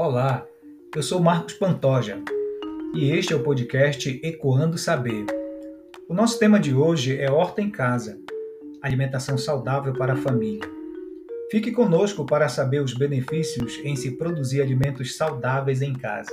[0.00, 0.46] Olá,
[0.94, 2.22] eu sou Marcos Pantoja
[2.94, 5.26] e este é o podcast Ecoando Saber.
[6.08, 8.16] O nosso tema de hoje é Horta em Casa
[8.80, 10.70] alimentação saudável para a família.
[11.50, 16.30] Fique conosco para saber os benefícios em se produzir alimentos saudáveis em casa.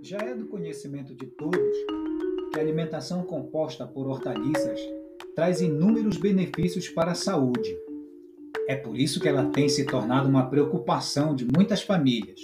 [0.00, 2.13] Já é do conhecimento de todos
[2.54, 4.78] que a alimentação composta por hortaliças
[5.34, 7.76] traz inúmeros benefícios para a saúde.
[8.68, 12.40] É por isso que ela tem se tornado uma preocupação de muitas famílias.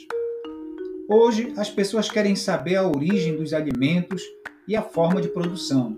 [1.09, 4.21] Hoje, as pessoas querem saber a origem dos alimentos
[4.67, 5.97] e a forma de produção,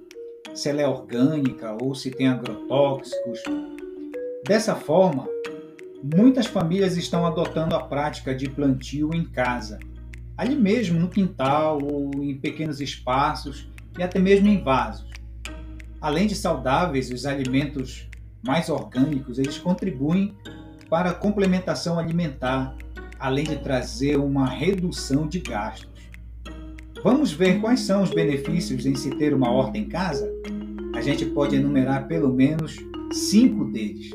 [0.54, 3.42] se ela é orgânica ou se tem agrotóxicos.
[4.46, 5.26] Dessa forma,
[6.02, 9.78] muitas famílias estão adotando a prática de plantio em casa,
[10.36, 15.10] ali mesmo no quintal ou em pequenos espaços e até mesmo em vasos.
[16.00, 18.08] Além de saudáveis, os alimentos
[18.42, 20.34] mais orgânicos, eles contribuem
[20.90, 22.76] para a complementação alimentar,
[23.18, 25.90] além de trazer uma redução de gastos.
[27.02, 30.32] Vamos ver quais são os benefícios em se ter uma horta em casa?
[30.94, 32.76] A gente pode enumerar pelo menos
[33.12, 34.10] cinco deles.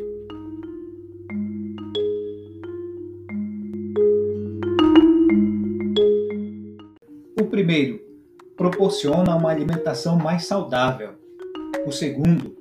[7.40, 8.07] O primeiro,
[8.58, 11.12] proporciona uma alimentação mais saudável.
[11.86, 12.58] O segundo,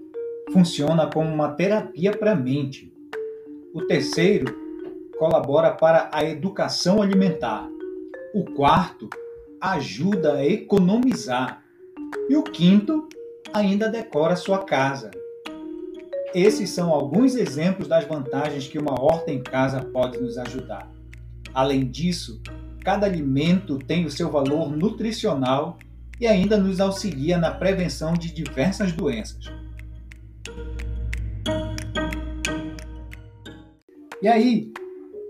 [0.53, 2.93] funciona como uma terapia para a mente.
[3.75, 4.55] O terceiro,
[5.19, 7.67] colabora para a educação alimentar.
[8.35, 9.09] O quarto,
[9.59, 11.63] ajuda a economizar.
[12.29, 13.09] E o quinto,
[13.53, 15.11] ainda decora sua casa.
[16.35, 20.93] Esses são alguns exemplos das vantagens que uma horta em casa pode nos ajudar.
[21.55, 22.43] Além disso,
[22.85, 25.79] cada alimento tem o seu valor nutricional
[26.21, 29.45] e ainda nos auxilia na prevenção de diversas doenças.
[34.23, 34.73] E aí,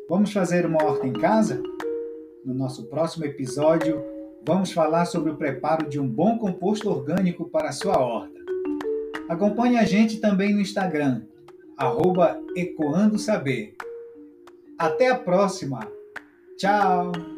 [0.09, 1.61] vamos fazer uma horta em casa?
[2.45, 4.03] No nosso próximo episódio,
[4.47, 8.37] vamos falar sobre o preparo de um bom composto orgânico para a sua horta.
[9.29, 11.23] Acompanhe a gente também no Instagram,
[11.77, 12.41] arroba.
[14.79, 15.81] Até a próxima!
[16.57, 17.36] Tchau!